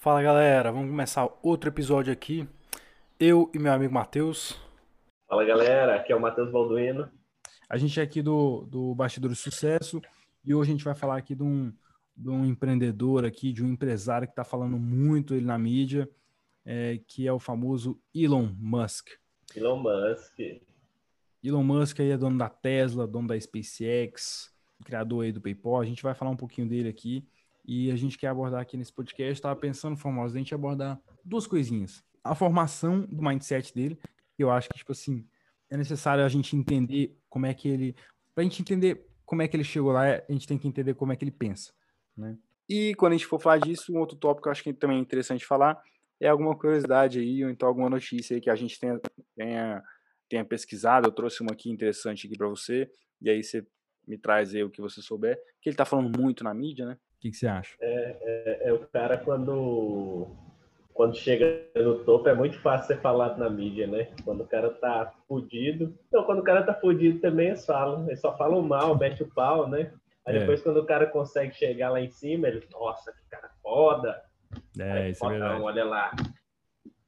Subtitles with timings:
[0.00, 2.48] Fala galera, vamos começar outro episódio aqui.
[3.18, 4.56] Eu e meu amigo Matheus.
[5.26, 7.10] Fala galera, aqui é o Matheus Balduino.
[7.68, 10.00] A gente é aqui do, do Bastidor de Sucesso
[10.44, 11.72] e hoje a gente vai falar aqui de um,
[12.16, 16.08] de um empreendedor aqui, de um empresário que está falando muito ele na mídia,
[16.64, 19.08] é, que é o famoso Elon Musk.
[19.56, 20.38] Elon Musk.
[21.42, 24.54] Elon Musk aí é dono da Tesla, dono da SpaceX,
[24.84, 25.80] criador aí do PayPal.
[25.80, 27.26] A gente vai falar um pouquinho dele aqui
[27.68, 29.34] e a gente quer abordar aqui nesse podcast.
[29.34, 32.02] Estava pensando, Formosa, a gente abordar duas coisinhas.
[32.24, 33.98] A formação do mindset dele,
[34.38, 35.28] eu acho que, tipo assim,
[35.68, 37.94] é necessário a gente entender como é que ele.
[38.34, 40.94] Para a gente entender como é que ele chegou lá, a gente tem que entender
[40.94, 41.70] como é que ele pensa.
[42.16, 42.38] Né?
[42.66, 44.96] E quando a gente for falar disso, um outro tópico que eu acho que também
[44.96, 45.78] é interessante falar
[46.20, 48.98] é alguma curiosidade aí, ou então alguma notícia aí que a gente tenha,
[49.36, 49.82] tenha,
[50.28, 51.06] tenha pesquisado.
[51.06, 52.90] Eu trouxe uma aqui interessante aqui para você,
[53.20, 53.64] e aí você
[54.06, 56.98] me traz aí o que você souber, que ele tá falando muito na mídia, né?
[57.18, 57.76] O que, que você acha?
[57.80, 60.28] É, é, é, o cara quando,
[60.94, 64.12] quando chega no topo, é muito fácil ser falado na mídia, né?
[64.24, 65.98] Quando o cara tá fudido.
[66.06, 68.06] Então, quando o cara tá fudido também eles falam.
[68.06, 69.92] Eles só falam mal, mete o pau, né?
[70.24, 70.38] Aí é.
[70.38, 74.22] depois, quando o cara consegue chegar lá em cima, ele, nossa, que cara foda.
[74.78, 75.60] É, Aí, isso é verdade.
[75.60, 76.14] olha lá.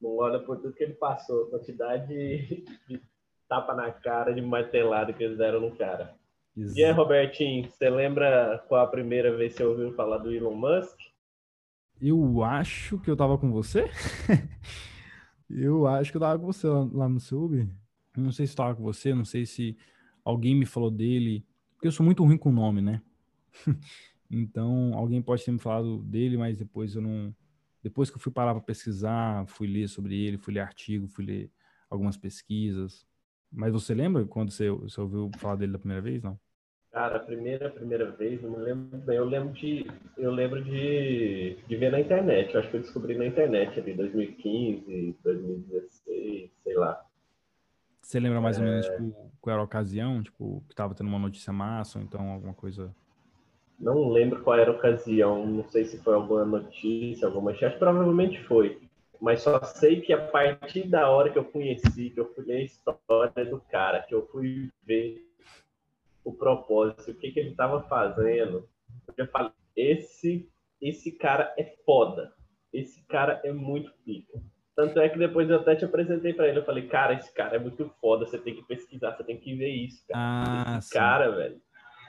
[0.01, 3.01] Não olha por tudo que ele passou, quantidade de, de
[3.47, 6.19] tapa na cara, de martelada que eles deram no cara.
[6.55, 6.79] Exato.
[6.79, 10.55] E aí, Robertinho, você lembra qual a primeira vez que você ouviu falar do Elon
[10.55, 10.99] Musk?
[12.01, 13.85] Eu acho que eu tava com você.
[15.49, 17.69] eu acho que eu tava com você lá, lá no Sub.
[18.17, 19.77] Não sei se tava com você, não sei se
[20.25, 21.45] alguém me falou dele.
[21.73, 23.01] Porque eu sou muito ruim com nome, né?
[24.29, 27.33] então, alguém pode ter me falado dele, mas depois eu não.
[27.83, 31.25] Depois que eu fui parar para pesquisar, fui ler sobre ele, fui ler artigo, fui
[31.25, 31.51] ler
[31.89, 33.07] algumas pesquisas.
[33.51, 36.39] Mas você lembra quando você, você ouviu falar dele da primeira vez, não?
[36.91, 39.15] Cara, a primeira, primeira vez, não me lembro bem.
[39.15, 39.85] Eu lembro de,
[40.17, 42.53] eu lembro de, de ver na internet.
[42.53, 47.01] Eu acho que eu descobri na internet ali, 2015, 2016, sei lá.
[48.01, 48.59] Você lembra mais é...
[48.59, 50.21] ou menos, tipo, qual era a ocasião?
[50.21, 52.93] Tipo, que tava tendo uma notícia massa ou então alguma coisa...
[53.79, 55.47] Não lembro qual era a ocasião.
[55.47, 57.79] Não sei se foi alguma notícia, alguma chat.
[57.79, 58.80] Provavelmente foi
[59.21, 62.57] mas só sei que a partir da hora que eu conheci, que eu fui ler
[62.57, 65.23] a história do cara, que eu fui ver
[66.23, 68.67] o propósito, o que, que ele estava fazendo,
[69.15, 70.49] eu falei, esse,
[70.81, 72.33] esse cara é foda,
[72.73, 74.41] esse cara é muito pica.
[74.75, 77.57] Tanto é que depois eu até te apresentei para ele, eu falei, cara, esse cara
[77.57, 80.19] é muito foda, você tem que pesquisar, você tem que ver isso, cara.
[80.19, 80.93] Ah, esse sim.
[80.95, 81.61] cara, velho,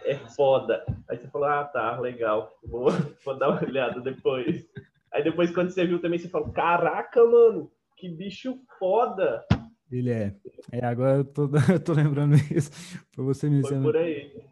[0.04, 0.82] é foda.
[1.08, 2.86] Aí você falou, ah, tá, legal, vou,
[3.22, 4.66] vou dar uma olhada depois.
[5.12, 9.44] Aí depois, quando você viu também, você falou: Caraca, mano, que bicho foda.
[9.90, 10.34] Ele é.
[10.70, 12.70] É, agora eu tô, eu tô lembrando isso.
[13.12, 14.42] Foi você me Foi por aí.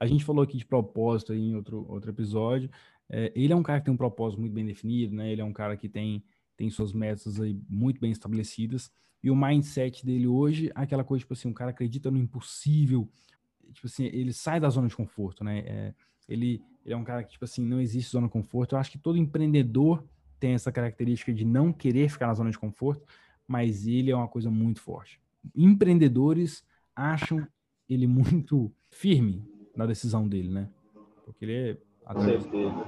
[0.00, 2.70] A gente falou aqui de propósito aí em outro, outro episódio.
[3.08, 5.30] É, ele é um cara que tem um propósito muito bem definido, né?
[5.30, 6.24] Ele é um cara que tem,
[6.56, 8.90] tem suas metas aí muito bem estabelecidas.
[9.22, 13.08] E o mindset dele hoje é aquela coisa, tipo assim, um cara acredita no impossível.
[13.72, 15.58] Tipo assim, ele sai da zona de conforto, né?
[15.60, 15.94] É,
[16.28, 18.74] ele, ele é um cara que, tipo assim, não existe zona de conforto.
[18.74, 20.04] Eu acho que todo empreendedor
[20.38, 23.06] tem essa característica de não querer ficar na zona de conforto,
[23.46, 25.20] mas ele é uma coisa muito forte.
[25.54, 27.46] Empreendedores acham
[27.88, 29.44] ele muito firme
[29.76, 30.68] na decisão dele, né?
[31.24, 31.76] Porque ele é.
[32.04, 32.84] Com certeza.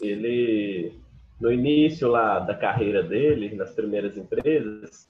[0.00, 0.92] Ele,
[1.40, 5.08] no início lá da carreira dele, nas primeiras empresas,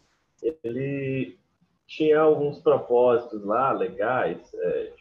[0.62, 1.38] ele
[1.86, 4.92] tinha alguns propósitos lá legais, é,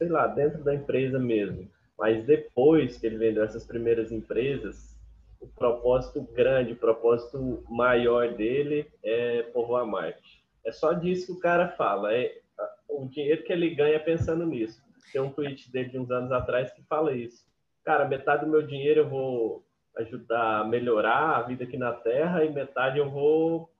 [0.00, 1.70] sei lá, dentro da empresa mesmo.
[1.98, 4.98] Mas depois que ele vendeu essas primeiras empresas,
[5.38, 10.42] o propósito grande, o propósito maior dele é povoar Marte.
[10.64, 12.34] É só disso que o cara fala, é
[12.88, 14.82] o dinheiro que ele ganha pensando nisso.
[15.12, 17.44] Tem um tweet dele de uns anos atrás que fala isso.
[17.84, 19.66] Cara, metade do meu dinheiro eu vou
[19.96, 23.70] ajudar a melhorar a vida aqui na Terra e metade eu vou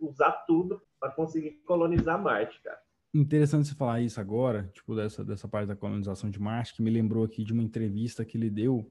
[0.00, 2.83] usar tudo para conseguir colonizar Marte, cara.
[3.14, 6.90] Interessante você falar isso agora, tipo, dessa, dessa parte da colonização de Marte, que me
[6.90, 8.90] lembrou aqui de uma entrevista que ele deu,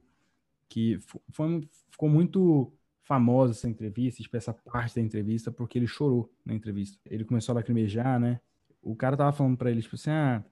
[0.66, 0.98] que
[1.30, 2.72] foi, ficou muito
[3.02, 6.98] famosa essa entrevista, tipo, essa parte da entrevista, porque ele chorou na entrevista.
[7.04, 8.40] Ele começou a lacrimejar, né?
[8.82, 10.42] O cara tava falando para ele, tipo assim, ah,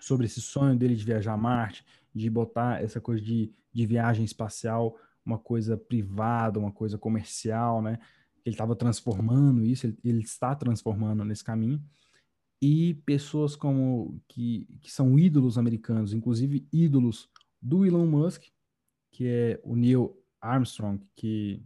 [0.00, 1.84] sobre esse sonho dele de viajar a Marte,
[2.14, 4.96] de botar essa coisa de, de viagem espacial,
[5.26, 7.98] uma coisa privada, uma coisa comercial, né?
[8.44, 11.82] Ele estava transformando isso, ele, ele está transformando nesse caminho
[12.62, 17.28] e pessoas como que, que são ídolos americanos, inclusive ídolos
[17.60, 18.44] do Elon Musk,
[19.10, 21.60] que é o Neil Armstrong, que,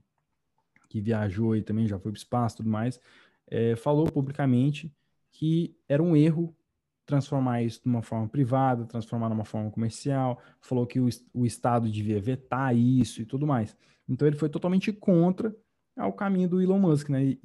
[0.88, 2.98] que viajou e também já foi para o espaço e tudo mais,
[3.46, 4.90] é, falou publicamente
[5.30, 6.56] que era um erro
[7.04, 11.90] transformar isso de uma forma privada, transformar numa forma comercial, falou que o, o Estado
[11.90, 13.76] devia vetar isso e tudo mais.
[14.08, 15.54] Então ele foi totalmente contra
[15.94, 17.22] ao caminho do Elon Musk, né?
[17.22, 17.40] E,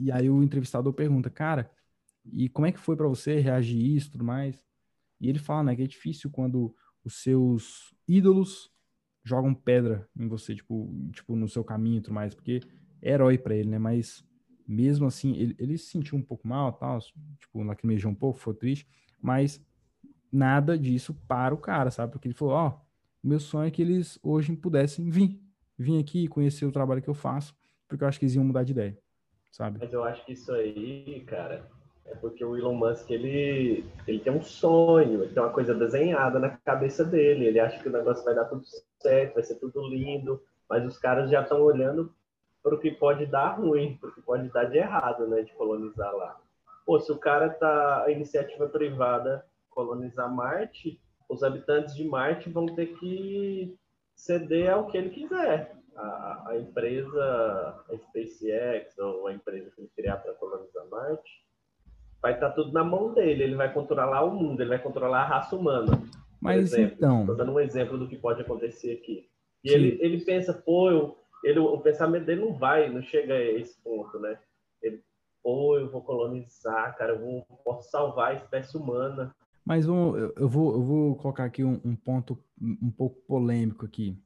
[0.00, 1.68] e aí o entrevistador pergunta, cara,
[2.30, 4.62] e como é que foi para você reagir isso e tudo mais?
[5.20, 6.74] E ele fala, né, que é difícil quando
[7.04, 8.70] os seus ídolos
[9.24, 12.60] jogam pedra em você, tipo, tipo no seu caminho e tudo mais, porque
[13.00, 13.78] é herói para ele, né?
[13.78, 14.24] Mas
[14.66, 16.98] mesmo assim, ele, ele se sentiu um pouco mal, tal,
[17.38, 18.86] tipo, lacrimejou um pouco, foi triste,
[19.20, 19.64] mas
[20.30, 22.12] nada disso para o cara, sabe?
[22.12, 22.80] Porque ele falou, ó, oh,
[23.22, 25.40] meu sonho é que eles hoje pudessem vir,
[25.78, 27.54] vir aqui conhecer o trabalho que eu faço,
[27.86, 28.98] porque eu acho que eles iam mudar de ideia,
[29.50, 29.78] sabe?
[29.78, 31.70] Mas eu acho que isso aí, cara,
[32.12, 36.38] é porque o Elon Musk, ele, ele tem um sonho, ele tem uma coisa desenhada
[36.38, 38.62] na cabeça dele, ele acha que o negócio vai dar tudo
[39.00, 42.14] certo, vai ser tudo lindo, mas os caras já estão olhando
[42.62, 45.52] para o que pode dar ruim, para o que pode dar de errado, né, de
[45.54, 46.38] colonizar lá.
[46.84, 52.66] Pô, se o cara tá, a iniciativa privada colonizar Marte, os habitantes de Marte vão
[52.66, 53.76] ter que
[54.14, 55.76] ceder ao que ele quiser.
[55.96, 61.41] A, a empresa, a SpaceX, ou a empresa que ele criar para colonizar Marte,
[62.22, 63.42] vai estar tá tudo na mão dele.
[63.42, 66.00] Ele vai controlar o mundo, ele vai controlar a raça humana.
[66.40, 67.20] Mas então.
[67.20, 69.28] Estou dando um exemplo do que pode acontecer aqui.
[69.64, 73.42] E ele, ele pensa, pô, eu, ele, o pensamento dele não vai, não chega a
[73.42, 74.38] esse ponto, né?
[74.82, 75.00] Ele,
[75.42, 79.34] pô, eu vou colonizar, cara, eu vou, posso salvar a espécie humana.
[79.64, 84.18] Mas um, eu, vou, eu vou colocar aqui um, um ponto um pouco polêmico aqui.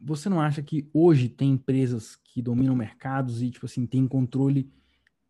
[0.00, 4.72] Você não acha que hoje tem empresas que dominam mercados e, tipo assim, tem controle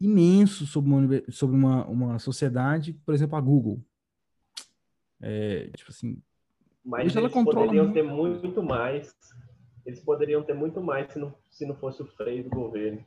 [0.01, 3.81] imenso sobre uma, sobre uma, uma sociedade, por exemplo, a Google?
[5.21, 6.23] É, tipo assim,
[6.85, 7.95] mas eles poderiam muito.
[7.95, 9.15] ter muito mais
[9.89, 13.03] eles poderiam ter muito mais se não, se não fosse o freio do governo.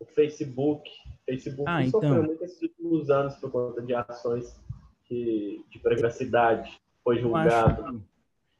[0.00, 0.90] O Facebook,
[1.24, 2.24] Facebook ah, sofreu então...
[2.24, 4.60] muito esses últimos anos por conta de ações
[5.04, 8.02] que, de privacidade, foi julgado.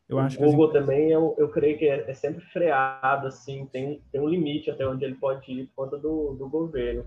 [0.08, 3.26] Eu acho, eu acho o Google também, eu, eu creio que é, é, sempre freado,
[3.26, 7.04] assim, tem, tem um limite até onde ele pode ir por conta do, do governo.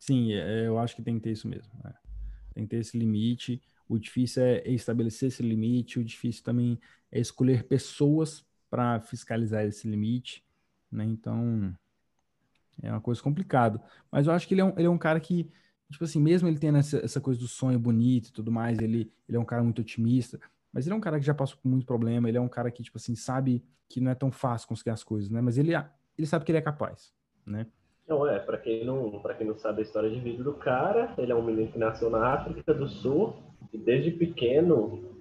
[0.00, 1.70] Sim, é, eu acho que tem que ter isso mesmo.
[1.84, 1.92] É.
[2.54, 3.62] Tem que ter esse limite.
[3.86, 6.80] O difícil é estabelecer esse limite, o difícil também
[7.12, 10.44] é escolher pessoas para fiscalizar esse limite,
[10.90, 11.04] né?
[11.04, 11.76] Então
[12.82, 13.82] é uma coisa complicada.
[14.10, 15.50] Mas eu acho que ele é um, ele é um cara que,
[15.90, 19.12] tipo assim, mesmo ele tendo essa, essa coisa do sonho bonito e tudo mais, ele,
[19.28, 20.40] ele é um cara muito otimista,
[20.72, 22.70] mas ele é um cara que já passou por muito problema, ele é um cara
[22.70, 25.40] que, tipo assim, sabe que não é tão fácil conseguir as coisas, né?
[25.40, 25.72] Mas ele,
[26.16, 27.12] ele sabe que ele é capaz,
[27.44, 27.66] né?
[28.10, 31.14] Não, é, para quem não, para quem não sabe a história de vida do cara,
[31.16, 33.36] ele é um menino que nasceu na África do Sul
[33.72, 35.16] e desde pequeno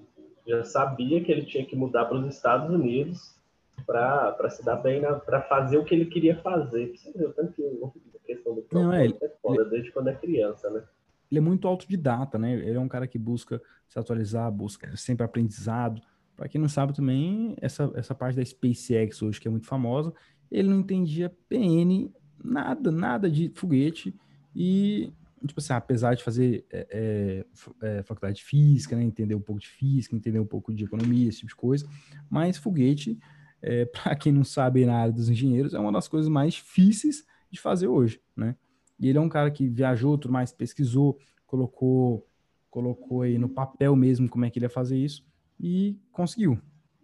[0.48, 3.38] já sabia que ele tinha que mudar para os Estados Unidos
[3.86, 6.98] para se dar bem, para fazer o que ele queria fazer.
[6.98, 10.16] Você viu tanto que a questão do não, é, é foda, ele, desde quando é
[10.16, 10.84] criança, né?
[11.30, 12.54] Ele é muito autodidata, né?
[12.56, 16.02] Ele é um cara que busca se atualizar, busca sempre aprendizado.
[16.36, 20.12] Para quem não sabe também, essa, essa parte da SpaceX hoje, que é muito famosa,
[20.52, 22.12] ele não entendia PN,
[22.44, 24.16] nada, nada de foguete.
[24.56, 25.12] E,
[25.46, 27.46] tipo assim, apesar de fazer é,
[27.82, 29.04] é, é, faculdade de física, né?
[29.04, 31.88] Entender um pouco de física, entender um pouco de economia, esse tipo de coisa,
[32.30, 33.20] mas foguete
[33.62, 37.26] é, para quem não sabe na área dos engenheiros, é uma das coisas mais difíceis
[37.52, 38.56] de fazer hoje, né?
[39.00, 42.28] E ele é um cara que viajou, tudo mais, pesquisou, colocou,
[42.70, 45.26] colocou aí no papel mesmo como é que ele ia fazer isso
[45.60, 46.60] e conseguiu.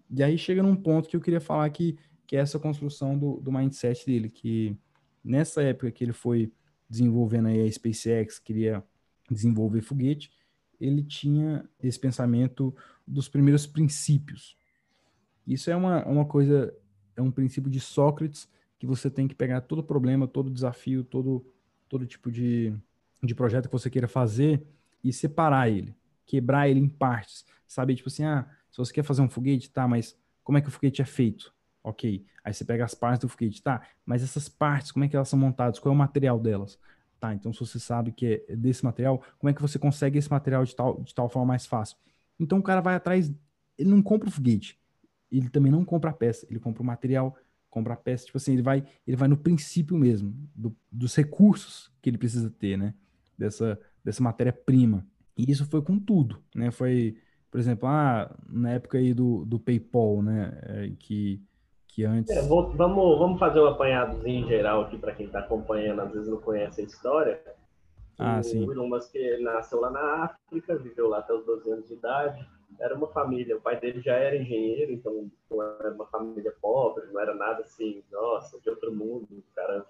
[0.09, 3.39] E aí chega num ponto que eu queria falar que, que é essa construção do,
[3.39, 4.77] do mindset dele, que
[5.25, 6.51] nessa época que ele foi
[6.89, 8.83] desenvolvendo aí a SpaceX, queria
[9.29, 10.31] desenvolver foguete,
[10.79, 12.75] ele tinha esse pensamento
[13.07, 14.55] dos primeiros princípios,
[15.47, 16.75] isso é uma, uma coisa,
[17.15, 18.47] é um princípio de Sócrates
[18.79, 21.45] que você tem que pegar todo problema, todo desafio, todo,
[21.87, 22.73] todo tipo de,
[23.23, 24.65] de projeto que você queira fazer
[25.03, 27.45] e separar ele, quebrar ele em partes.
[27.67, 30.67] Sabe, tipo assim, ah, se você quer fazer um foguete, tá, mas como é que
[30.67, 31.53] o foguete é feito?
[31.85, 32.25] Ok.
[32.43, 35.29] Aí você pega as partes do foguete, tá, mas essas partes, como é que elas
[35.29, 35.77] são montadas?
[35.77, 36.79] Qual é o material delas?
[37.19, 40.29] Tá, então se você sabe que é desse material, como é que você consegue esse
[40.29, 41.95] material de tal, de tal forma mais fácil?
[42.39, 43.31] Então o cara vai atrás,
[43.77, 44.79] ele não compra o foguete,
[45.31, 47.37] ele também não compra a peça, ele compra o material,
[47.69, 51.91] compra a peça, tipo assim, ele vai, ele vai no princípio mesmo, do, dos recursos
[52.01, 52.95] que ele precisa ter, né?
[53.37, 55.05] Dessa, dessa matéria-prima.
[55.37, 56.71] E isso foi com tudo, né?
[56.71, 57.15] Foi,
[57.51, 60.57] por exemplo, ah, na época aí do, do PayPal, né?
[60.63, 61.41] É, que,
[61.95, 62.35] que antes.
[62.35, 66.11] É, vou, vamos, vamos fazer um apanhadozinho em geral aqui para quem está acompanhando, às
[66.11, 67.41] vezes não conhece a história.
[68.17, 68.63] Ah, o sim.
[68.63, 72.47] Elon Musk nasceu lá na África, viveu lá até os 12 anos de idade
[72.79, 75.29] era uma família, o pai dele já era engenheiro, então
[75.79, 79.85] era uma família pobre, não era nada assim, nossa, de outro mundo, o cara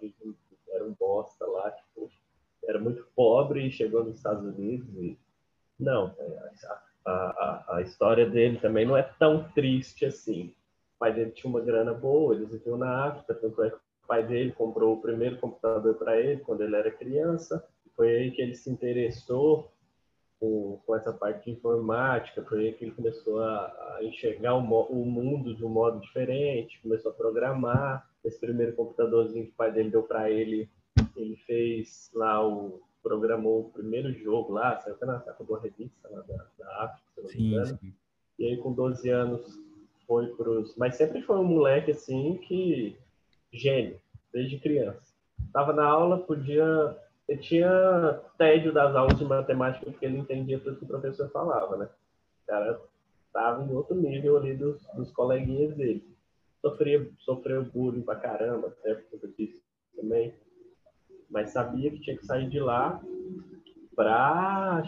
[0.69, 2.09] era um bosta lá, tipo,
[2.67, 5.17] era muito pobre e chegou nos Estados Unidos e
[5.79, 6.15] Não,
[7.05, 10.53] a, a, a história dele também não é tão triste assim.
[10.95, 14.07] O pai dele tinha uma grana boa, eles viviam na África, tanto é que o
[14.07, 17.65] pai dele comprou o primeiro computador para ele quando ele era criança.
[17.95, 19.71] Foi aí que ele se interessou
[20.39, 24.59] com, com essa parte de informática, foi aí que ele começou a, a enxergar o,
[24.59, 28.09] o, mundo de um modo diferente, começou a programar.
[28.23, 30.69] Esse primeiro computadorzinho que o pai dele deu para ele,
[31.15, 36.09] ele fez lá o programou o primeiro jogo lá, saiu até na capa da revista
[36.09, 37.79] lá da, da África, se não me engano.
[38.39, 39.64] E aí com 12 anos
[40.07, 42.97] foi pros, mas sempre foi um moleque assim que
[43.51, 43.99] gênio
[44.33, 45.13] desde criança.
[45.53, 46.97] Tava na aula, podia
[47.27, 51.75] ele tinha tédio das aulas de matemática porque ele entendia tudo que o professor falava,
[51.75, 51.89] né?
[52.43, 52.81] O cara
[53.25, 56.07] estava em outro nível ali dos, dos coleguinhas dele.
[56.61, 59.63] Sofria, sofreu bullying pra caramba, até porque eu disse
[59.95, 60.33] também.
[61.29, 63.01] Mas sabia que tinha que sair de lá
[63.95, 64.83] para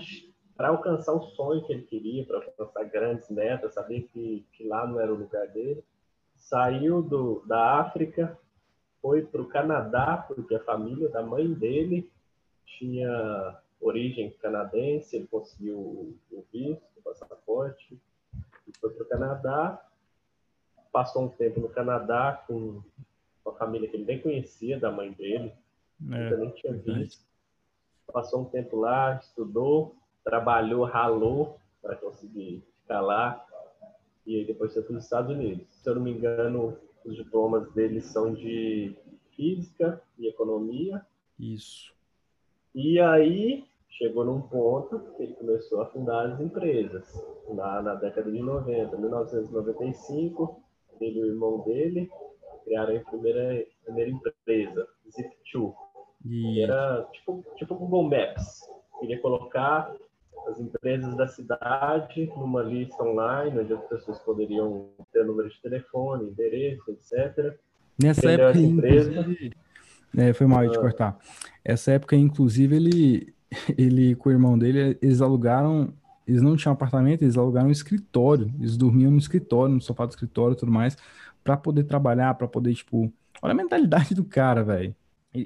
[0.57, 4.87] para alcançar o sonho que ele queria, para alcançar grandes metas, sabia que, que lá
[4.87, 5.83] não era o lugar dele.
[6.35, 8.37] Saiu do, da África,
[8.99, 12.11] foi para o Canadá, porque a família da mãe dele
[12.65, 15.77] tinha origem canadense, ele conseguiu
[16.31, 18.01] o visto, o passaporte,
[18.67, 19.85] e foi para o Canadá.
[20.91, 22.81] Passou um tempo no Canadá com
[23.45, 25.53] uma família que ele nem conhecia, da mãe dele,
[26.11, 27.23] é, nem tinha visto.
[28.11, 29.95] Passou um tempo lá, estudou,
[30.27, 33.45] trabalhou, ralou para conseguir ficar lá,
[34.25, 35.65] e aí depois foi para os Estados Unidos.
[35.71, 38.93] Se eu não me engano, os diplomas dele são de
[39.33, 41.01] física e economia.
[41.39, 41.93] Isso.
[42.75, 47.07] E aí chegou num ponto que ele começou a fundar as empresas.
[47.47, 50.61] Na, na década de 90, 1995,
[50.99, 52.11] ele e o irmão dele
[52.65, 55.73] criaram a primeira, primeira empresa, Zip2.
[56.21, 58.69] Que era tipo, tipo Google Maps.
[58.99, 59.95] Queria colocar
[60.47, 66.29] as empresas da cidade numa lista online, onde as pessoas poderiam ter número de telefone,
[66.29, 67.57] endereço, etc.
[68.01, 69.25] Nessa época, empresa,
[70.15, 70.81] é, foi mal de ah.
[70.81, 71.19] cortar.
[71.63, 73.33] Essa época, inclusive, ele,
[73.77, 75.93] ele com o irmão dele, eles alugaram.
[76.27, 78.53] Eles não tinham apartamento, eles alugaram um escritório.
[78.59, 80.97] Eles dormiam no escritório, no sofá do escritório e tudo mais,
[81.43, 83.11] para poder trabalhar, para poder, tipo.
[83.41, 84.95] Olha a mentalidade do cara, velho.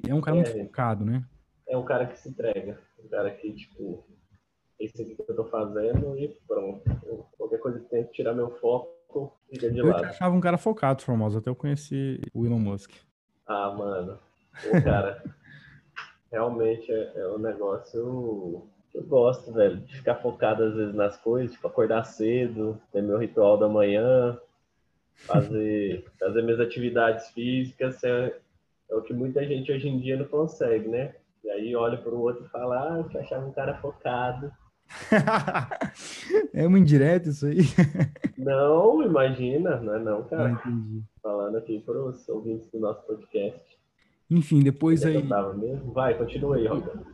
[0.08, 1.24] É um cara é, muito focado, né?
[1.68, 2.80] É um cara que se entrega.
[3.04, 4.04] Um cara que, tipo,
[4.86, 6.82] esse aqui que eu tô fazendo e pronto.
[7.38, 10.04] Qualquer coisa que tenha que tirar meu foco, fica de eu lado.
[10.04, 12.92] Eu achava um cara focado, famoso, até eu conheci o Elon Musk.
[13.46, 14.20] Ah, mano.
[14.64, 15.24] Pô, cara,
[16.32, 21.18] realmente é, é um negócio que eu gosto, velho, de ficar focado às vezes nas
[21.18, 24.38] coisas, tipo, acordar cedo, ter meu ritual da manhã,
[25.14, 28.36] fazer, fazer minhas atividades físicas, é,
[28.90, 31.16] é o que muita gente hoje em dia não consegue, né?
[31.44, 34.52] E aí olha para o outro e fala, ah, que achava um cara focado.
[36.54, 37.60] é uma indireta isso aí?
[38.38, 40.50] não, imagina, não é não, cara.
[40.50, 41.04] Não entendi.
[41.22, 43.62] Falando aqui para os ouvintes do nosso podcast.
[44.30, 45.22] Enfim, depois aí.
[45.94, 46.66] Vai, continua aí.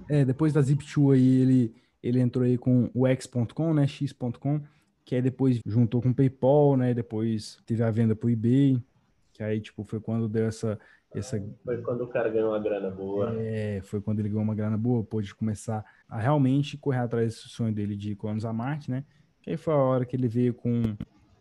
[0.10, 3.88] É, depois da Zip2 aí, ele, ele entrou aí com o X.com, né?
[3.88, 4.62] X.com,
[5.04, 6.94] que aí depois juntou com o PayPal, né?
[6.94, 8.80] Depois teve a venda pro eBay,
[9.34, 10.80] que aí, tipo, foi quando deu essa.
[11.14, 11.42] Essa...
[11.64, 13.34] Foi quando o cara ganhou uma grana boa.
[13.40, 17.50] É, foi quando ele ganhou uma grana boa, pôde começar a realmente correr atrás desse
[17.50, 19.04] sonho dele de colonizar Marte, né?
[19.42, 20.82] Que aí foi a hora que ele veio com,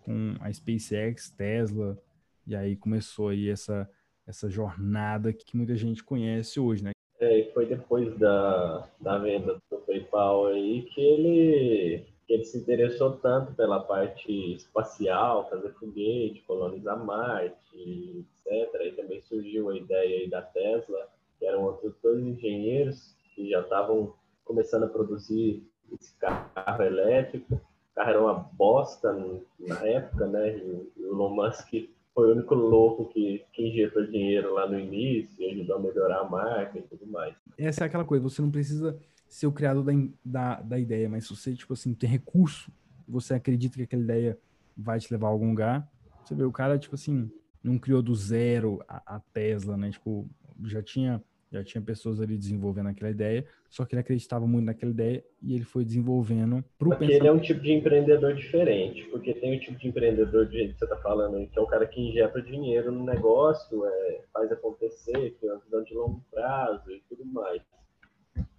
[0.03, 1.99] com a SpaceX, Tesla,
[2.47, 3.89] e aí começou aí essa
[4.27, 6.91] essa jornada que muita gente conhece hoje, né?
[7.21, 13.13] É, e foi depois da, da venda do PayPal aí que ele, ele se interessou
[13.13, 18.81] tanto pela parte espacial, fazer foguete, colonizar Marte, etc.
[18.85, 24.15] E também surgiu a ideia da Tesla, que eram outros dois engenheiros que já estavam
[24.45, 27.55] começando a produzir esse carro elétrico.
[27.55, 29.13] O carro era uma bosta
[29.59, 30.59] na época, né?
[30.59, 30.63] E
[31.01, 31.73] o Elon Musk
[32.15, 36.25] foi o único louco que, que injetou dinheiro lá no início ajudou a melhorar a
[36.25, 37.35] marca e tudo mais.
[37.59, 39.93] Essa é aquela coisa, você não precisa ser o criador da,
[40.25, 42.71] da, da ideia, mas se você, tipo assim, tem recurso,
[43.09, 44.39] você acredita que aquela ideia
[44.77, 45.91] vai te levar a algum lugar,
[46.25, 47.31] você vê, o cara, tipo assim,
[47.63, 49.91] não criou do zero a, a Tesla, né?
[49.91, 50.29] Tipo,
[50.65, 54.91] já tinha já tinha pessoas ali desenvolvendo aquela ideia, só que ele acreditava muito naquela
[54.91, 57.13] ideia e ele foi desenvolvendo para o pensamento.
[57.13, 60.73] ele é um tipo de empreendedor diferente, porque tem o tipo de empreendedor de jeito
[60.73, 64.21] que você está falando aí, que é o cara que injeta dinheiro no negócio, é,
[64.33, 67.63] faz acontecer, tem uma visão de longo prazo e tudo mais.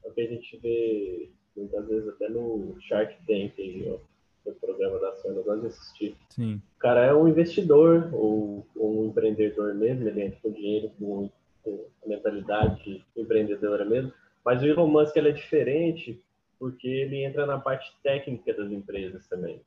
[0.08, 4.00] É o que a gente vê muitas vezes até no Shark Tank,
[4.46, 6.16] no programa da Sony, eu gosto de assistir.
[6.30, 6.62] Sim.
[6.76, 11.30] O cara é um investidor ou, ou um empreendedor mesmo, ele entra com dinheiro, com
[11.68, 14.14] com a mentalidade empreendedora mesmo.
[14.44, 16.22] Mas o Elon Musk ele é diferente
[16.58, 19.62] porque ele entra na parte técnica das empresas também.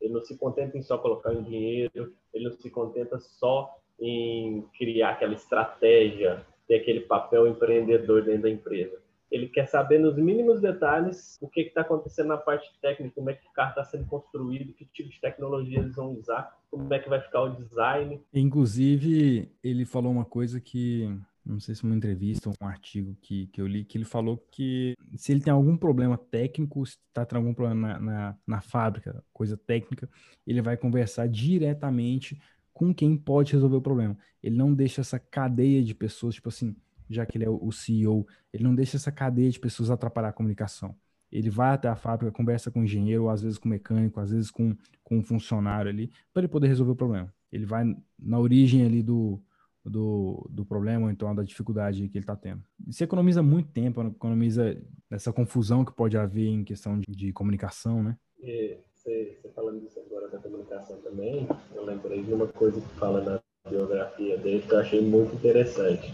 [0.00, 4.62] Ele não se contenta em só colocar o dinheiro, ele não se contenta só em
[4.76, 9.00] criar aquela estratégia, ter aquele papel empreendedor dentro da empresa.
[9.30, 13.34] Ele quer saber nos mínimos detalhes o que está acontecendo na parte técnica, como é
[13.34, 16.98] que o carro está sendo construído, que tipo de tecnologia eles vão usar, como é
[16.98, 18.20] que vai ficar o design.
[18.32, 21.08] Inclusive, ele falou uma coisa que
[21.44, 24.38] não sei se uma entrevista ou um artigo que, que eu li, que ele falou
[24.50, 28.60] que se ele tem algum problema técnico, se está tendo algum problema na, na, na,
[28.62, 30.08] fábrica, coisa técnica,
[30.46, 32.40] ele vai conversar diretamente
[32.72, 34.16] com quem pode resolver o problema.
[34.42, 36.74] Ele não deixa essa cadeia de pessoas, tipo assim,
[37.14, 40.32] já que ele é o CEO, ele não deixa essa cadeia de pessoas atrapalhar a
[40.32, 40.94] comunicação.
[41.30, 44.30] Ele vai até a fábrica, conversa com o engenheiro, às vezes com o mecânico, às
[44.30, 47.32] vezes com, com um funcionário ali, para ele poder resolver o problema.
[47.50, 47.84] Ele vai
[48.18, 49.42] na origem ali do,
[49.84, 52.62] do, do problema, ou então da dificuldade que ele está tendo.
[52.86, 54.80] Isso economiza muito tempo, economiza
[55.10, 58.16] essa confusão que pode haver em questão de, de comunicação, né?
[59.04, 63.22] Você, você falando disso agora da comunicação também, eu lembrei de uma coisa que fala
[63.22, 66.12] na biografia dele que eu achei muito interessante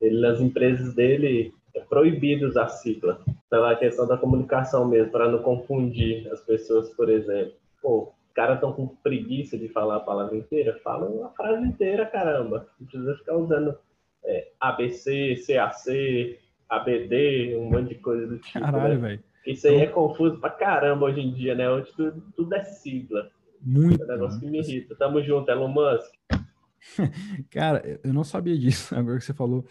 [0.00, 5.42] ele, nas empresas dele, é proibido usar sigla, pela questão da comunicação mesmo, para não
[5.42, 7.54] confundir as pessoas, por exemplo.
[7.82, 12.06] Pô, os caras estão com preguiça de falar a palavra inteira, fala a frase inteira,
[12.06, 12.66] caramba.
[12.80, 13.76] Não precisa ficar usando
[14.24, 16.38] é, ABC, CAC,
[16.68, 18.60] ABD, um monte de coisa do tipo.
[18.60, 19.08] Caralho, né?
[19.08, 19.24] velho.
[19.46, 21.70] Isso aí é confuso pra caramba hoje em dia, né?
[21.70, 23.30] Hoje tudo, tudo é sigla.
[23.62, 24.02] Muito.
[24.02, 24.96] É um negócio que me irrita.
[24.96, 26.12] Tamo junto, Elon Musk.
[27.50, 28.94] Cara, eu não sabia disso.
[28.96, 29.64] Agora que você falou,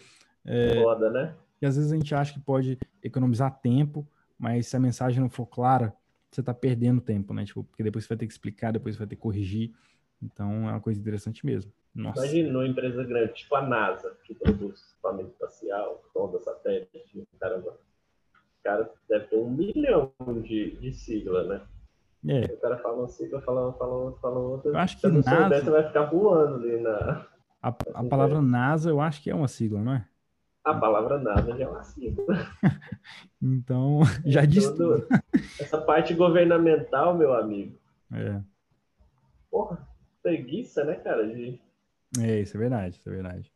[0.44, 1.34] é, Foda, né?
[1.60, 4.06] E às vezes a gente acha que pode economizar tempo,
[4.38, 5.94] mas se a mensagem não for clara,
[6.30, 7.44] você está perdendo tempo, né?
[7.44, 9.72] Tipo, porque depois você vai ter que explicar, depois você vai ter que corrigir.
[10.22, 11.72] Então é uma coisa interessante mesmo.
[11.94, 12.20] Nossa.
[12.20, 17.78] Imagina uma empresa grande, tipo a NASA, que produz equipamento espacial, sonda, satélite, caramba.
[18.34, 21.66] Os caras devem ter um milhão de, de sigla, né?
[22.26, 22.44] É.
[22.46, 24.70] O cara fala uma sigla, fala, fala, fala outra.
[24.70, 25.30] Eu acho que NASA...
[25.30, 27.26] Souber, você vai ficar voando ali na.
[27.62, 30.06] A, a palavra NASA eu acho que é uma sigla, não é?
[30.64, 32.24] A palavra nada já é uma sigla.
[33.40, 35.06] então, já é disse tudo.
[35.60, 37.78] Essa parte governamental, meu amigo.
[38.12, 38.40] É.
[39.48, 39.86] Porra,
[40.22, 41.24] preguiça, né, cara?
[41.26, 41.60] De...
[42.18, 43.52] É, isso é verdade, isso é verdade.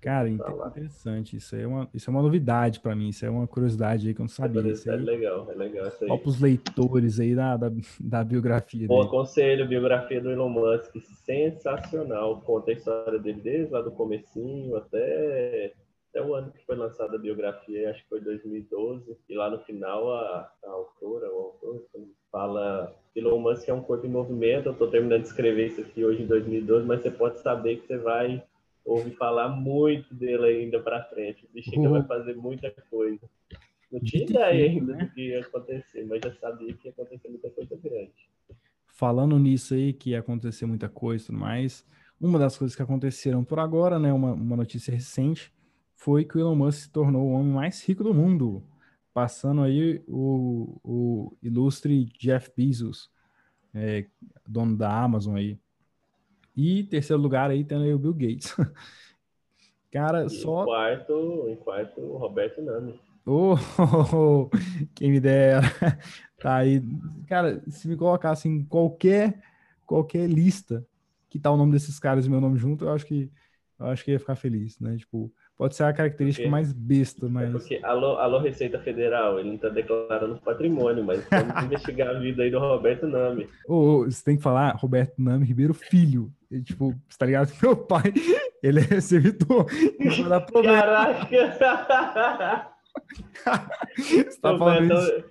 [0.00, 1.36] Cara, tá interessante.
[1.36, 3.08] Isso é uma, isso é uma novidade para mim.
[3.08, 4.62] Isso é uma curiosidade aí que eu não sabia.
[4.62, 6.18] É, isso é legal, é legal isso aí.
[6.18, 9.08] Pros leitores aí da, da, da biografia Bom, dele.
[9.08, 10.96] aconselho, biografia do Elon Musk.
[11.24, 12.40] Sensacional.
[12.40, 15.72] Conta a história dele desde lá do comecinho até
[16.10, 19.60] até o ano que foi lançada a biografia, acho que foi 2012, e lá no
[19.60, 21.86] final a, a autora, o autor,
[22.32, 26.04] fala Elon Musk é um corpo em movimento, eu estou terminando de escrever isso aqui
[26.04, 28.42] hoje em 2012, mas você pode saber que você vai
[28.84, 31.44] ouvir falar muito dele ainda para frente.
[31.44, 31.90] O bicho uhum.
[31.90, 33.28] vai fazer muita coisa.
[33.90, 35.04] Não tinha ideia ainda né?
[35.04, 38.30] do que ia acontecer, mas já sabia que ia acontecer muita coisa grande.
[38.86, 41.84] Falando nisso aí, que ia acontecer muita coisa e tudo mais,
[42.20, 45.52] uma das coisas que aconteceram por agora, né, uma, uma notícia recente,
[45.94, 48.62] foi que o Elon Musk se tornou o homem mais rico do mundo,
[49.12, 53.10] passando aí o, o ilustre Jeff Bezos,
[53.74, 54.06] é,
[54.46, 55.58] dono da Amazon aí.
[56.56, 58.54] E terceiro lugar aí tem aí o Bill Gates.
[59.90, 60.62] Cara, e só.
[60.62, 63.00] Em quarto, em quarto, o Roberto Nami.
[63.26, 64.50] Oh, oh, oh,
[64.94, 65.62] quem me dera.
[66.38, 66.82] Tá aí.
[67.28, 69.42] Cara, se me colocasse em qualquer,
[69.86, 70.86] qualquer lista
[71.28, 73.30] que tá o nome desses caras e meu nome junto, eu acho que
[73.78, 74.96] eu acho que ia ficar feliz, né?
[74.96, 77.48] Tipo, Pode ser a característica porque, mais besta, é mas.
[77.50, 82.18] É porque, alô, alô, Receita Federal, ele não está declarando patrimônio, mas vamos investigar a
[82.18, 83.46] vida aí do Roberto Nami.
[83.68, 86.32] Ô, você tem que falar Roberto Nami Ribeiro Filho.
[86.50, 87.52] E, tipo, você tá ligado?
[87.62, 88.04] Meu pai,
[88.64, 89.66] ele é servidor.
[90.64, 91.28] Caraca!
[93.98, 95.24] você tá falando isso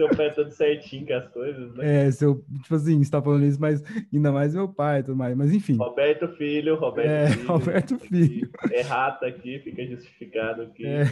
[0.00, 2.06] seu pé todo certinho com as coisas, né?
[2.06, 3.82] É, seu, tipo assim, você tá falando isso, mas
[4.12, 5.76] ainda mais meu pai e tudo mais, mas enfim.
[5.76, 7.46] Roberto Filho, Roberto é, Filho.
[7.46, 8.50] Roberto Filho.
[8.72, 10.86] Errata aqui, fica justificado aqui.
[10.86, 11.04] É.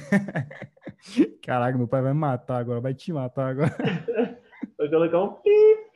[1.44, 3.76] Caraca, meu pai vai me matar agora, vai te matar agora.
[4.78, 5.88] Vou colocar um pip.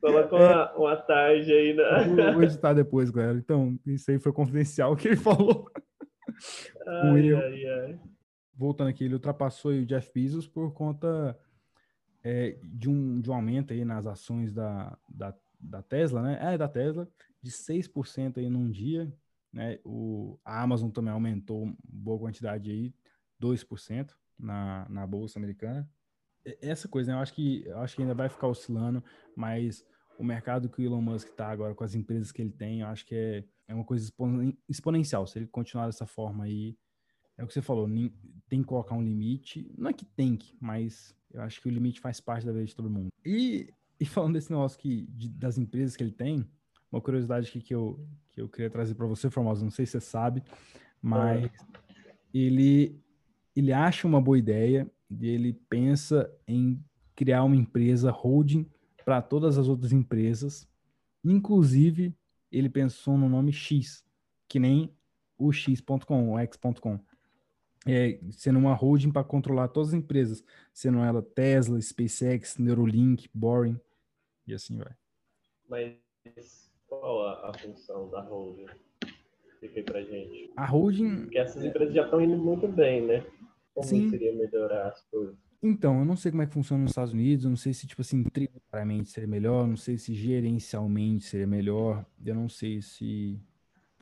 [0.00, 0.38] Coloca é.
[0.38, 2.32] uma, uma tarde aí na.
[2.32, 3.38] Vou editar depois, galera.
[3.38, 5.70] Então, isso aí foi confidencial que ele falou.
[6.84, 8.00] Ai, ai, ai.
[8.56, 11.38] Voltando aqui, ele ultrapassou o Jeff Bezos por conta
[12.24, 16.38] é, de, um, de um aumento aí nas ações da, da, da Tesla, né?
[16.54, 17.08] É, da Tesla,
[17.42, 19.12] de 6% aí num dia,
[19.52, 19.78] né?
[19.84, 22.94] O, a Amazon também aumentou boa quantidade aí,
[23.40, 25.88] 2% na, na Bolsa Americana.
[26.60, 27.18] Essa coisa, né?
[27.18, 29.02] Eu acho que, eu acho que ainda vai ficar oscilando,
[29.36, 29.84] mas
[30.18, 32.86] o mercado que o Elon Musk está agora, com as empresas que ele tem, eu
[32.86, 34.12] acho que é, é uma coisa
[34.68, 35.26] exponencial.
[35.26, 36.76] Se ele continuar dessa forma aí,
[37.36, 37.88] é o que você falou,
[38.48, 39.72] tem que colocar um limite.
[39.76, 42.64] Não é que tem que, mas Eu acho que o limite faz parte da vida
[42.64, 43.08] de todo mundo.
[43.24, 46.46] E, e falando desse negócio que, de, das empresas que ele tem,
[46.90, 49.92] uma curiosidade aqui que eu, que eu queria trazer para você, Formosa, não sei se
[49.92, 50.42] você sabe,
[51.00, 51.50] mas é.
[52.34, 53.00] ele,
[53.56, 56.82] ele acha uma boa ideia e ele pensa em
[57.14, 58.66] criar uma empresa holding
[59.04, 60.68] para todas as outras empresas.
[61.24, 62.14] Inclusive,
[62.50, 64.04] ele pensou no nome X,
[64.48, 64.94] que nem
[65.38, 67.00] o X.com, o X.com
[67.86, 73.78] é, sendo uma holding para controlar todas as empresas, sendo ela Tesla, SpaceX, Neuralink, Boring
[74.46, 74.94] e assim vai.
[75.68, 78.66] Mas qual a, a função da holding?
[79.60, 80.52] Fica aí pra gente.
[80.56, 81.22] A holding.
[81.22, 83.24] Porque essas empresas já estão indo muito bem, né?
[83.74, 84.10] Como Sim.
[84.10, 85.36] seria melhorar as coisas?
[85.62, 87.86] Então, eu não sei como é que funciona nos Estados Unidos, eu não sei se,
[87.86, 93.40] tipo assim, tributariamente seria melhor, não sei se gerencialmente seria melhor, eu não sei se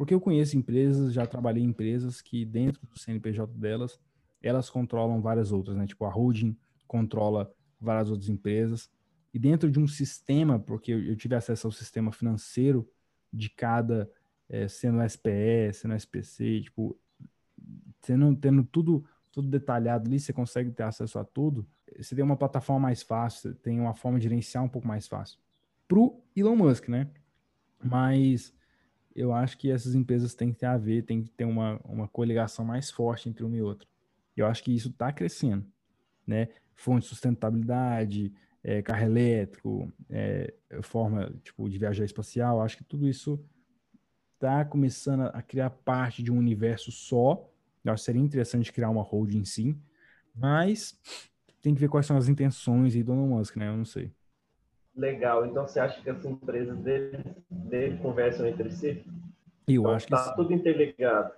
[0.01, 4.01] porque eu conheço empresas, já trabalhei em empresas que dentro do CNPJ delas,
[4.43, 5.87] elas controlam várias outras, né?
[5.87, 8.91] Tipo a holding controla várias outras empresas.
[9.35, 12.91] E dentro de um sistema, porque eu tive acesso ao sistema financeiro
[13.31, 14.11] de cada,
[14.49, 16.99] é, sendo SPE, sendo SPC, tipo,
[18.01, 21.69] sendo, tendo tudo, tudo detalhado ali, você consegue ter acesso a tudo.
[21.99, 25.39] Você tem uma plataforma mais fácil, tem uma forma de gerenciar um pouco mais fácil.
[25.87, 27.11] Pro Elon Musk, né?
[27.85, 28.59] Mas
[29.15, 32.09] eu acho que essas empresas têm que ter a ver, tem que ter uma, uma
[32.09, 33.87] coligação mais forte entre uma e outra.
[34.37, 35.67] Eu acho que isso está crescendo,
[36.27, 36.49] né?
[36.75, 43.09] Fonte de sustentabilidade, é, carro elétrico, é, forma tipo de viajar espacial, acho que tudo
[43.09, 43.39] isso
[44.35, 47.47] está começando a criar parte de um universo só.
[47.85, 49.79] Eu acho que seria interessante criar uma holding sim,
[50.35, 50.99] mas
[51.61, 53.69] tem que ver quais são as intenções e do Elon Musk, né?
[53.69, 54.11] Eu não sei.
[54.97, 55.47] Legal.
[55.47, 59.05] Então você acha que as empresas dele, dele conversam entre si?
[59.67, 60.35] Eu então, acho que tá sim.
[60.37, 61.33] tudo interligado.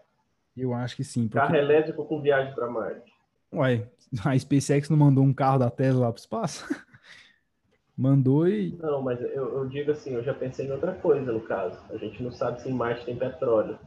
[0.57, 1.29] Eu acho que sim.
[1.29, 1.39] Porque...
[1.39, 3.13] Carro elétrico com viagem para Marte.
[3.53, 3.87] Ué,
[4.25, 6.67] a SpaceX não mandou um carro da Tesla lá para o espaço?
[7.97, 8.77] mandou e.
[8.81, 11.79] Não, mas eu, eu, digo assim, eu já pensei em outra coisa no caso.
[11.91, 13.79] A gente não sabe se em Marte tem petróleo.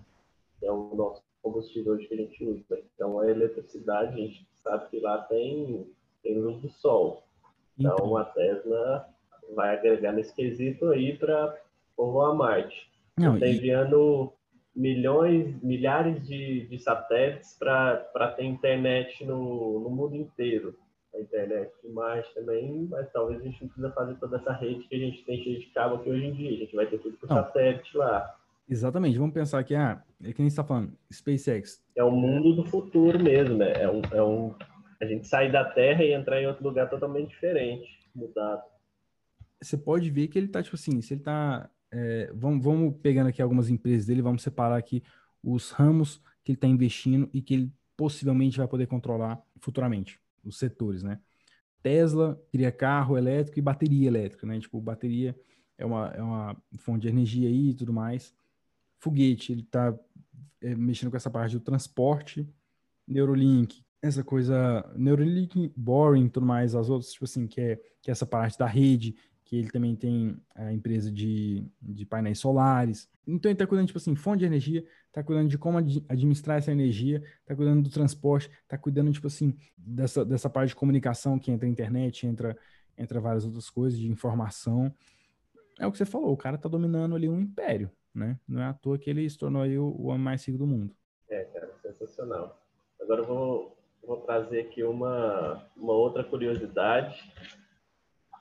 [0.61, 2.81] É o nosso combustível hoje que a gente usa.
[2.93, 5.87] Então a eletricidade, a gente sabe que lá tem,
[6.23, 7.23] tem luz do sol.
[7.77, 9.14] Então, então a Tesla
[9.53, 11.55] vai agregar nesse quesito aí para
[11.95, 12.89] povoar Marte.
[13.17, 14.33] Não, está enviando
[14.75, 14.79] e...
[14.79, 20.75] milhões, milhares de, de satélites para ter internet no, no mundo inteiro.
[21.13, 24.83] A internet de Marte também, mas talvez a gente não precisa fazer toda essa rede
[24.83, 26.49] que a gente tem cheio de cabo aqui hoje em dia.
[26.49, 28.35] A gente vai ter tudo por satélite lá.
[28.69, 31.81] Exatamente, vamos pensar que, ah, é que gente está falando, SpaceX.
[31.95, 33.71] É o mundo do futuro mesmo, né?
[33.77, 34.55] É um, é um,
[34.99, 38.63] a gente sair da Terra e entrar em outro lugar totalmente diferente, mudado
[39.61, 41.69] você pode ver que ele tá, tipo assim, se ele tá.
[41.91, 45.01] É, vamos, vamos pegando aqui algumas empresas dele, vamos separar aqui
[45.43, 50.57] os ramos que ele está investindo e que ele possivelmente vai poder controlar futuramente, os
[50.57, 51.19] setores, né?
[51.81, 54.59] Tesla cria carro elétrico e bateria elétrica, né?
[54.59, 55.35] Tipo, bateria
[55.77, 58.33] é uma, é uma fonte de energia aí e tudo mais.
[58.97, 59.97] Foguete, ele está
[60.61, 62.47] é, mexendo com essa parte do transporte.
[63.07, 68.11] Neurolink, essa coisa, Neuralink, Boring tudo mais, as outras, tipo assim, que é, que é
[68.11, 69.15] essa parte da rede,
[69.45, 73.07] que ele também tem a empresa de, de painéis solares.
[73.27, 76.71] Então ele está cuidando, tipo assim, fonte de energia, está cuidando de como administrar essa
[76.71, 81.51] energia, está cuidando do transporte, está cuidando, tipo assim, dessa, dessa parte de comunicação que
[81.51, 82.57] entra a internet, entra,
[82.97, 84.91] entra várias outras coisas de informação.
[85.79, 88.39] É o que você falou, o cara está dominando ali um império, né?
[88.47, 90.65] Não é à toa que ele se tornou aí o, o homem mais rico do
[90.65, 90.95] mundo.
[91.29, 92.65] É, cara, sensacional.
[92.99, 97.31] Agora eu vou, vou trazer aqui uma, uma outra curiosidade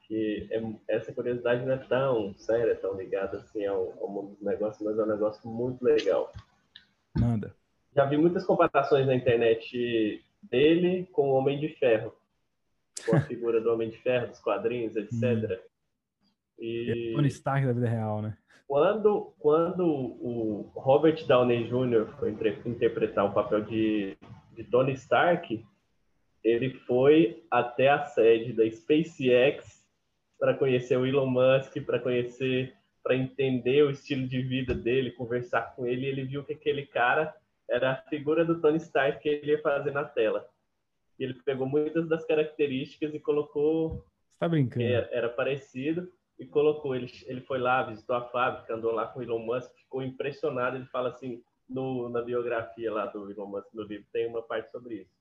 [0.06, 4.42] que é, essa curiosidade não é tão séria, tão ligada assim ao, ao mundo dos
[4.42, 6.32] negócios, mas é um negócio muito legal.
[7.18, 7.54] Manda.
[7.94, 12.12] Já vi muitas comparações na internet dele com o Homem de Ferro,
[13.06, 15.12] com a figura do Homem de Ferro, dos quadrinhos, etc.
[15.22, 15.58] Hum.
[16.58, 17.12] E...
[17.12, 18.36] É Tony Stark da vida real, né?
[18.66, 22.08] Quando, quando o Robert Downey Jr.
[22.18, 22.34] foi
[22.66, 24.16] interpretar o papel de,
[24.52, 25.64] de Tony Stark,
[26.42, 29.83] ele foi até a sede da SpaceX
[30.44, 35.74] para conhecer o Elon Musk, para conhecer, para entender o estilo de vida dele, conversar
[35.74, 36.04] com ele.
[36.04, 37.34] ele viu que aquele cara
[37.66, 40.46] era a figura do Tony Stark que ele ia fazer na tela.
[41.18, 44.04] E ele pegou muitas das características e colocou.
[44.34, 44.84] Está brincando?
[44.84, 46.94] Era, era, parecido e colocou.
[46.94, 50.76] Ele, ele foi lá, visitou a fábrica, andou lá com o Elon Musk, ficou impressionado.
[50.76, 54.70] Ele fala assim, no, na biografia lá do Elon Musk, no livro, tem uma parte
[54.70, 55.16] sobre isso.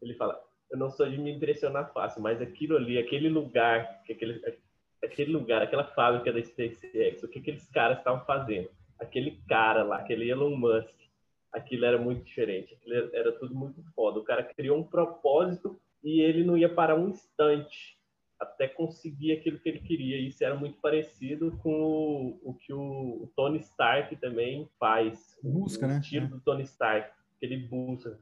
[0.00, 4.42] Ele fala: eu não sou de me impressionar fácil, mas aquilo ali, aquele lugar, aquele,
[5.04, 8.70] aquele lugar, aquela fábrica da SpaceX, o que aqueles caras estavam fazendo?
[8.98, 10.96] Aquele cara lá, aquele Elon Musk,
[11.52, 14.18] aquilo era muito diferente, aquilo era tudo muito foda.
[14.18, 17.98] O cara criou um propósito e ele não ia parar um instante
[18.40, 20.18] até conseguir aquilo que ele queria.
[20.18, 25.38] Isso era muito parecido com o, o que o, o, Tony Stark também faz.
[25.42, 25.98] Busca, o né?
[25.98, 26.28] estilo é.
[26.30, 28.18] do Tony Stark, que ele busca.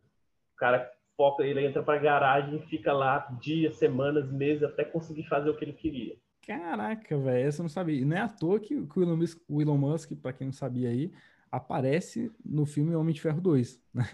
[0.53, 5.25] O cara foca, ele entra para garagem e fica lá dias, semanas, meses até conseguir
[5.25, 6.17] fazer o que ele queria.
[6.41, 8.01] Caraca, velho, essa eu não sabia.
[8.01, 10.47] E não é à toa que, que o Elon Musk, o Elon Musk para quem
[10.47, 11.13] não sabia aí,
[11.53, 13.83] aparece no filme Homem de Ferro 2.
[13.93, 14.05] Né?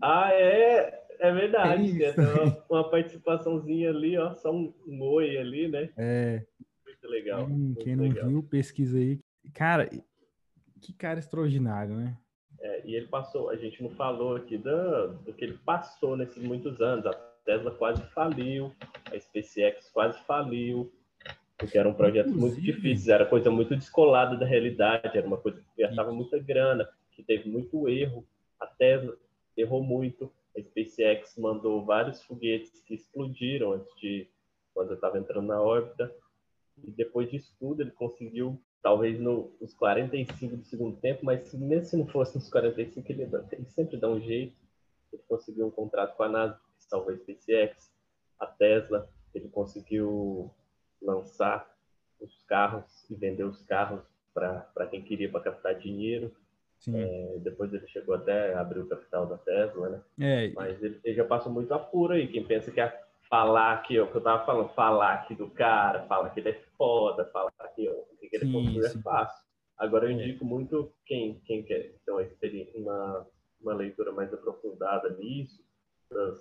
[0.00, 1.02] Ah, é?
[1.18, 2.04] É verdade.
[2.04, 5.90] É uma, uma, participaçãozinha ali, ó, só um, um oi ali, né?
[5.96, 6.46] É.
[6.86, 7.46] Muito legal.
[7.46, 8.28] Quem, muito quem não legal.
[8.28, 9.18] viu, pesquisa aí.
[9.52, 9.90] Cara,
[10.80, 12.16] que cara extraordinário, né?
[12.60, 16.42] É, e ele passou, a gente não falou aqui do, do que ele passou nesses
[16.42, 17.06] muitos anos.
[17.06, 18.72] A Tesla quase faliu,
[19.06, 20.92] a SpaceX quase faliu,
[21.56, 25.60] porque eram projetos Inclusive, muito difíceis, era coisa muito descolada da realidade, era uma coisa
[25.60, 28.26] que gastava muita grana, que teve muito erro.
[28.58, 29.16] A Tesla
[29.56, 30.32] errou muito.
[30.56, 34.28] A SpaceX mandou vários foguetes que explodiram antes de
[34.74, 36.12] quando eu estava entrando na órbita.
[36.82, 41.84] E depois disso tudo, ele conseguiu, talvez no, nos 45 do segundo tempo, mas mesmo
[41.86, 44.56] se não fosse nos 45, ele, ele sempre dá um jeito.
[45.12, 46.60] Ele conseguiu um contrato com a NASA,
[46.92, 47.92] a SpaceX,
[48.38, 49.08] a Tesla.
[49.34, 50.50] Ele conseguiu
[51.00, 51.68] lançar
[52.20, 56.34] os carros e vender os carros para quem queria para captar dinheiro.
[56.88, 60.00] É, depois ele chegou até a abrir o capital da Tesla, né?
[60.18, 60.52] É.
[60.54, 62.26] Mas ele, ele já passou muito apuro aí.
[62.28, 65.50] Quem pensa que é falar aqui, ó, o que eu tava falando, falar aqui do
[65.50, 69.44] cara, falar que ele é foda, falar que, ó, sim, construiu é fácil.
[69.76, 70.12] Agora eu é.
[70.12, 72.22] indico muito quem, quem quer ter uma,
[72.76, 73.26] uma,
[73.60, 75.64] uma leitura mais aprofundada nisso,
[76.10, 76.38] das,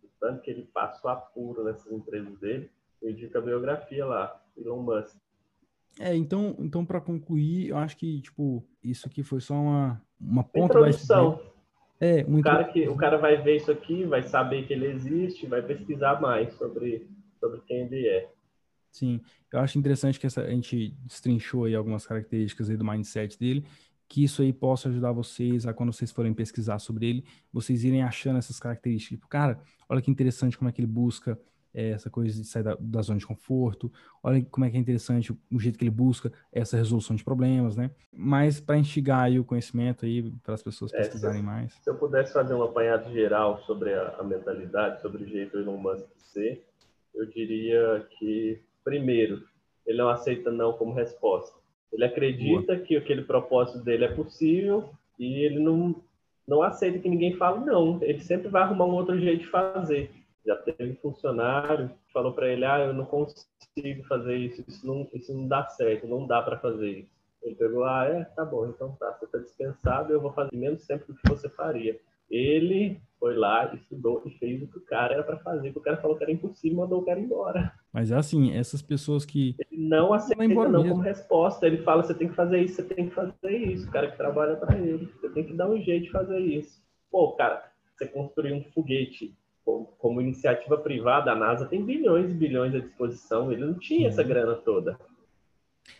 [0.00, 2.70] do tanto que ele passou apuro nessas empresas dele,
[3.00, 5.16] eu indico a biografia lá, Elon Musk.
[6.00, 10.42] É, então, então para concluir, eu acho que tipo isso aqui foi só uma uma
[10.42, 11.40] ponta introdução.
[12.00, 14.86] É, um o cara que o cara vai ver isso aqui, vai saber que ele
[14.86, 18.33] existe, vai pesquisar mais sobre sobre quem ele é.
[18.94, 19.20] Sim,
[19.52, 23.66] eu acho interessante que essa, a gente destrinchou aí algumas características aí do mindset dele,
[24.08, 28.04] que isso aí possa ajudar vocês a quando vocês forem pesquisar sobre ele, vocês irem
[28.04, 29.18] achando essas características.
[29.18, 31.36] Tipo, cara, olha que interessante como é que ele busca
[31.74, 33.92] é, essa coisa de sair da, da, zona de conforto.
[34.22, 37.76] Olha como é que é interessante o, jeito que ele busca essa resolução de problemas,
[37.76, 37.90] né?
[38.12, 41.72] Mas para instigar aí o conhecimento aí para as pessoas é, pesquisarem se, mais.
[41.82, 45.78] Se eu pudesse fazer um apanhado geral sobre a, a mentalidade, sobre o jeito Elon
[45.78, 46.64] Musk ser,
[47.12, 49.42] eu diria que primeiro
[49.86, 51.58] ele não aceita não como resposta.
[51.92, 52.86] Ele acredita Boa.
[52.86, 56.02] que aquele propósito dele é possível e ele não
[56.46, 57.98] não aceita que ninguém fale não.
[58.02, 60.10] Ele sempre vai arrumar um outro jeito de fazer
[60.44, 65.08] já teve funcionário que falou para ele, ah, eu não consigo fazer isso, isso não,
[65.12, 67.14] isso não dá certo, não dá para fazer isso.
[67.42, 70.86] Ele pegou, ah, é, tá bom, então tá, você está dispensado, eu vou fazer menos
[70.86, 71.98] tempo do que você faria.
[72.30, 75.82] Ele foi lá, estudou e fez o que o cara era para fazer, que o
[75.82, 77.72] cara falou que era impossível, mandou o cara embora.
[77.94, 79.54] Mas é assim, essas pessoas que...
[79.70, 80.88] Ele não aceita não mesmo.
[80.88, 83.92] como resposta, ele fala, você tem que fazer isso, você tem que fazer isso, o
[83.92, 86.82] cara que trabalha para ele, você tem que dar um jeito de fazer isso.
[87.08, 89.32] Pô, cara, você construiu um foguete
[89.96, 94.24] como iniciativa privada, a NASA tem bilhões e bilhões à disposição, ele não tinha essa
[94.24, 94.98] grana toda.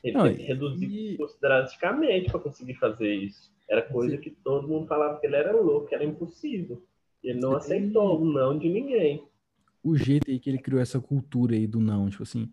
[0.03, 1.19] Ele não, teve que reduzir e...
[1.41, 3.55] drasticamente para conseguir fazer isso.
[3.71, 4.21] Era coisa Sim.
[4.21, 6.83] que todo mundo falava que ele era louco, que era impossível.
[7.23, 9.29] Ele não aceitou o não de ninguém.
[9.85, 12.51] O jeito aí que ele criou essa cultura aí do não, tipo assim,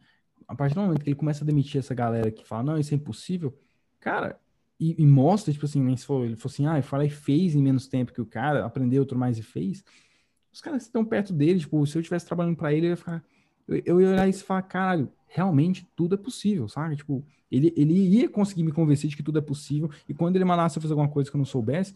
[0.48, 2.94] a partir do momento que ele começa a demitir essa galera que fala, não, isso
[2.94, 3.58] é impossível,
[4.00, 4.40] cara,
[4.80, 7.10] e, e mostra, tipo assim, nem se for, ele falou assim, ah, e fala e
[7.10, 9.84] fez em menos tempo que o cara, aprendeu outro mais e fez
[10.52, 13.24] os caras estão perto dele, tipo, se eu estivesse trabalhando para ele, eu ia ficar.
[13.68, 16.98] Eu, eu ia olhar isso e falar, caralho, realmente tudo é possível, sabe?
[16.98, 20.46] Tipo, ele, ele ia conseguir me convencer de que tudo é possível, e quando ele
[20.46, 21.96] mandasse eu fazer alguma coisa que eu não soubesse,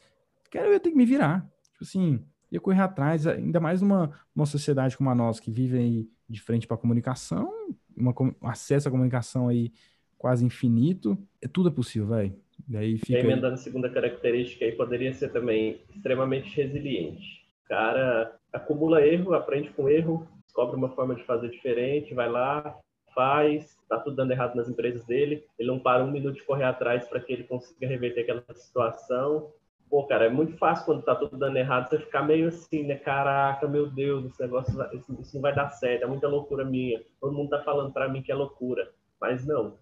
[0.50, 1.42] cara, eu ia ter que me virar.
[1.72, 5.78] Tipo assim, ia correr atrás, ainda mais numa, numa sociedade como a nossa, que vive
[5.78, 7.52] aí de frente para a comunicação,
[7.96, 9.72] uma, um acesso à comunicação aí
[10.18, 12.36] quase infinito, é, tudo é possível, velho.
[12.68, 13.20] Daí fica.
[13.20, 17.46] E emendando a segunda característica aí, poderia ser também extremamente resiliente.
[17.66, 22.78] O cara acumula erro, aprende com erro, descobre uma forma de fazer diferente, vai lá,
[23.14, 26.64] faz, tá tudo dando errado nas empresas dele, ele não para um minuto de correr
[26.64, 29.52] atrás para que ele consiga reverter aquela situação.
[29.90, 32.96] Pô, cara, é muito fácil quando tá tudo dando errado você ficar meio assim, né?
[32.96, 37.04] Caraca, meu Deus, esse negócio isso não vai dar certo, é muita loucura minha.
[37.22, 38.92] Todo mundo tá falando para mim que é loucura.
[39.22, 39.78] Mas não,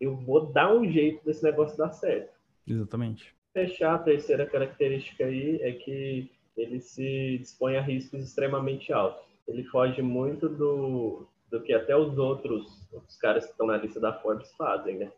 [0.00, 2.34] eu vou dar um jeito desse negócio dar certo.
[2.66, 3.34] Exatamente.
[3.52, 9.24] Fechar a terceira característica aí é que ele se dispõe a riscos extremamente altos.
[9.46, 14.00] Ele foge muito do, do que até os outros, os caras que estão na lista
[14.00, 15.12] da Forbes fazem, né?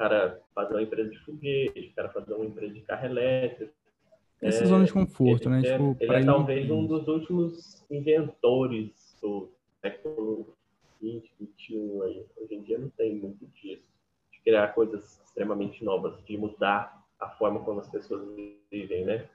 [0.00, 3.74] O cara fazer uma empresa de foguete, o cara fazer uma empresa de carro elétrico.
[4.40, 5.68] Essa é, zona de conforto, ele né?
[5.68, 9.50] É, tipo, ele é talvez um dos últimos inventores do
[9.82, 10.54] século
[11.02, 12.26] 20, 21 aí.
[12.38, 13.82] Hoje em dia não tem muito disso.
[14.32, 18.26] De criar coisas extremamente novas, de mudar a forma como as pessoas
[18.70, 19.28] vivem, né?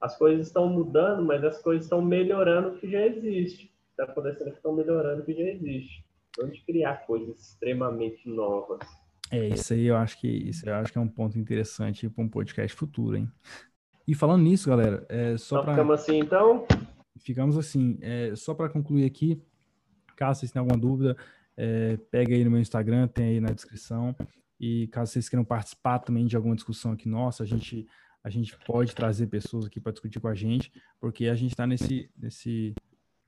[0.00, 3.72] As coisas estão mudando, mas as coisas estão melhorando o que já existe.
[3.90, 6.04] Está acontecendo que estão melhorando o que já existe.
[6.38, 8.86] Não de criar coisas extremamente novas.
[9.30, 12.24] É, isso aí eu acho que isso eu acho que é um ponto interessante para
[12.24, 13.30] um podcast futuro, hein?
[14.06, 16.66] E falando nisso, galera, é só então, para ficamos assim, então.
[17.18, 17.98] Ficamos assim.
[18.00, 19.42] É, só para concluir aqui,
[20.14, 21.16] caso vocês tenham alguma dúvida,
[21.56, 24.14] é, pega aí no meu Instagram, tem aí na descrição.
[24.60, 27.86] E caso vocês queiram participar também de alguma discussão aqui nossa, a gente
[28.22, 31.66] a gente pode trazer pessoas aqui para discutir com a gente, porque a gente está
[31.66, 32.74] nesse nesse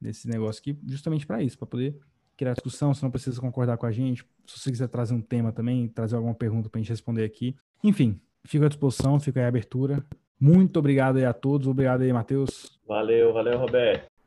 [0.00, 1.98] nesse negócio aqui justamente para isso, para poder
[2.38, 4.24] criar discussão, você não precisa concordar com a gente.
[4.46, 7.56] Se você quiser trazer um tema também, trazer alguma pergunta para a gente responder aqui.
[7.82, 10.06] Enfim, fico à disposição, fica aí a abertura.
[10.40, 11.66] Muito obrigado aí a todos.
[11.66, 12.78] Obrigado aí, Matheus.
[12.86, 14.17] Valeu, valeu, Roberto.